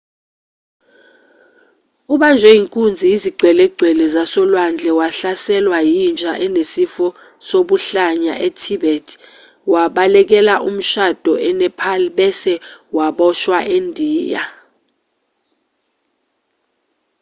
[2.13, 7.07] ubanjwe inkunzi yizigcwelegcwele zasolwandle wahlaselwa yinja enesifo
[7.47, 9.07] sobuhlanya e-tibet
[9.73, 12.53] wabalekela umshado e-nepal bese
[12.97, 14.43] waboshwa endiya